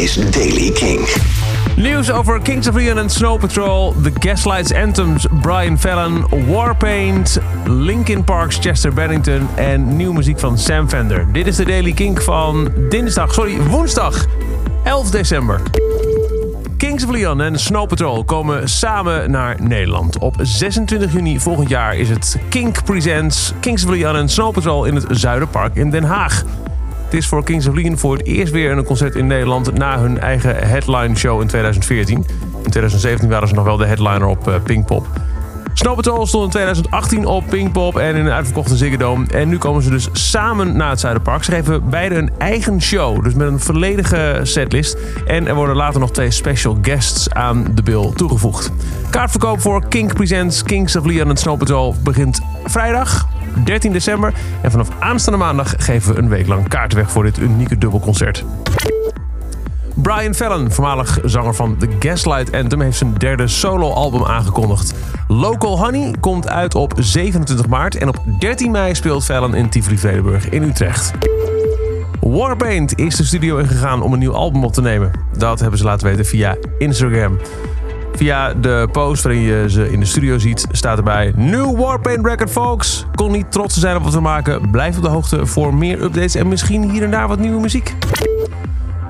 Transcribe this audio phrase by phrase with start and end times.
[0.00, 1.08] is Daily King.
[1.76, 8.24] Nieuws over Kings of Leon en Snow Patrol, The Gaslights Anthems, Brian Fallon, Warpaint, Linkin
[8.24, 11.32] Park's Chester Bennington en nieuwe muziek van Sam Fender.
[11.32, 14.26] Dit is de Daily Kink van dinsdag, sorry, woensdag
[14.84, 15.62] 11 december.
[16.76, 20.18] Kings of Leon en Snow Patrol komen samen naar Nederland.
[20.18, 24.84] Op 26 juni volgend jaar is het Kink Presents Kings of Leon en Snow Patrol
[24.84, 26.44] in het Zuiderpark in Den Haag.
[27.10, 29.98] Het is voor Kings of Leon voor het eerst weer een concert in Nederland na
[29.98, 32.16] hun eigen headline show in 2014.
[32.64, 35.06] In 2017 waren ze nog wel de headliner op uh, Pinkpop.
[35.72, 39.26] Snow Patrol stond in 2018 op Pinkpop en in een uitverkochte Ziggo Dome.
[39.26, 41.44] En nu komen ze dus samen naar het Zuiderpark.
[41.44, 44.96] Ze geven beide een eigen show, dus met een volledige setlist.
[45.26, 48.70] En er worden later nog twee special guests aan de bill toegevoegd.
[49.10, 53.29] Kaartverkoop voor Kink Presents Kings of Leon en Snow Patrol begint vrijdag
[53.64, 54.32] 13 december.
[54.60, 58.44] En vanaf aanstaande maandag geven we een week lang kaarten weg voor dit unieke dubbelconcert.
[59.94, 64.94] Brian Fallon, voormalig zanger van The Gaslight Anthem, heeft zijn derde soloalbum aangekondigd.
[65.28, 70.48] Local Honey komt uit op 27 maart en op 13 mei speelt Fallon in Tivoli-Vredenburg
[70.48, 71.12] in Utrecht.
[72.20, 75.10] Warpaint is de studio ingegaan om een nieuw album op te nemen.
[75.36, 77.38] Dat hebben ze laten weten via Instagram.
[78.20, 81.32] Via de post waarin je ze in de studio ziet, staat erbij...
[81.36, 83.06] New Warpaint record, folks!
[83.14, 84.70] Kon niet trots zijn op wat we maken.
[84.70, 87.94] Blijf op de hoogte voor meer updates en misschien hier en daar wat nieuwe muziek.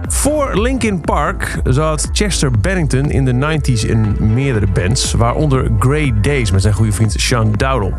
[0.09, 6.51] Voor Linkin Park zat Chester Bennington in de 90s in meerdere bands, waaronder Grey Days
[6.51, 7.93] met zijn goede vriend Sean Dowdle.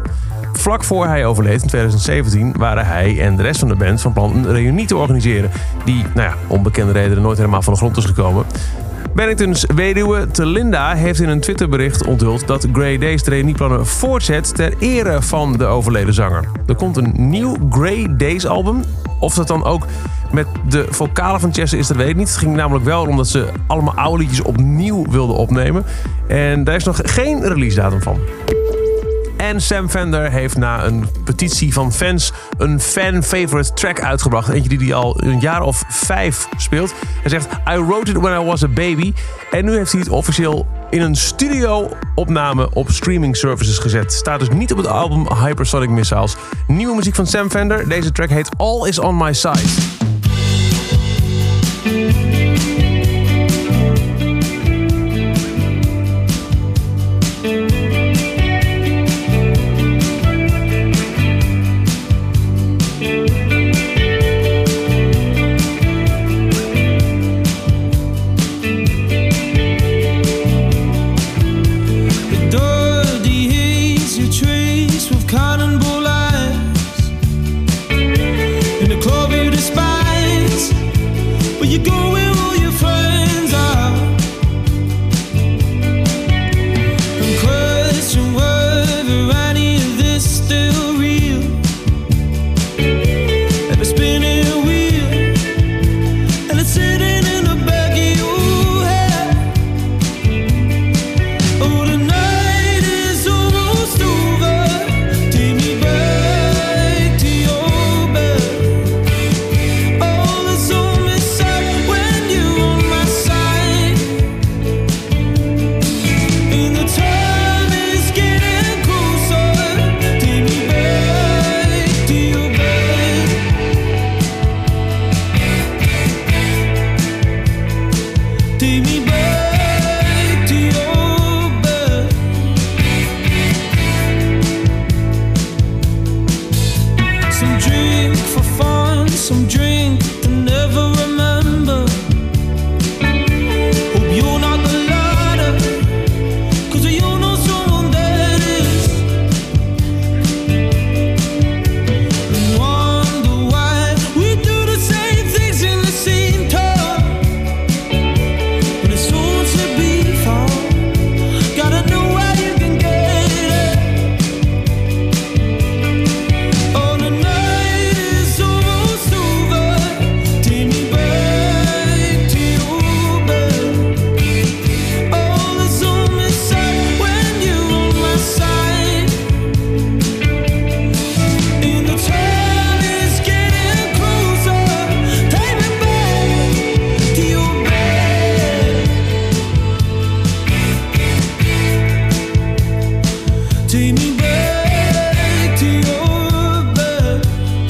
[0.54, 4.14] Vlak voor hij overleed in 2017 waren hij en de rest van de band van
[4.14, 5.52] plan een reunie te organiseren,
[5.86, 8.46] die, nou ja, onbekende redenen nooit helemaal van de grond is gekomen.
[9.14, 15.22] Benningtons weduwe Telinda heeft in een Twitterbericht onthuld dat Grey Days de voortzet ter ere
[15.22, 16.44] van de overleden zanger.
[16.68, 18.84] Er komt een nieuw Grey Days album.
[19.20, 19.86] Of dat dan ook
[20.32, 22.28] met de vocalen van Chester is, dat weet ik niet.
[22.28, 25.84] Het ging namelijk wel om dat ze allemaal oude liedjes opnieuw wilden opnemen.
[26.28, 28.20] En daar is nog geen release datum van.
[29.42, 34.50] En Sam Fender heeft na een petitie van fans een fan-favorite track uitgebracht.
[34.50, 36.94] Eentje die hij al een jaar of vijf speelt.
[37.22, 39.14] Hij zegt, I wrote it when I was a baby.
[39.52, 44.14] En nu heeft hij het officieel in een studio-opname op streaming services gezet.
[44.14, 46.36] Staat dus niet op het album Hypersonic Missiles.
[46.68, 47.90] Nieuwe muziek van Sam Fender.
[47.90, 50.10] Deze track heet All Is On My Side.
[81.72, 82.31] you going?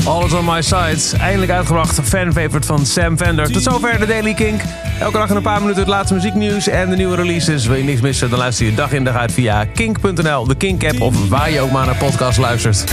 [0.06, 1.14] Alles on my sides.
[1.14, 2.00] Eindelijk uitgebracht.
[2.04, 3.52] Fanfavorite van Sam Vender.
[3.52, 4.62] Tot zover de Daily Kink.
[5.00, 7.66] Elke dag in een paar minuten het laatste muzieknieuws en de nieuwe releases.
[7.66, 11.02] Wil je niks missen, dan luister je dag in dag uit via kink.nl, de Kink-app
[11.02, 12.84] of waar je ook maar naar podcast luistert.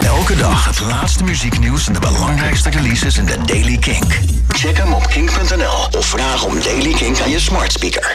[0.00, 4.20] Elke dag het laatste muzieknieuws en de belangrijkste releases in de Daily Kink.
[4.48, 8.12] Check hem op kink.nl of vraag om Daily Kink aan je smart speaker.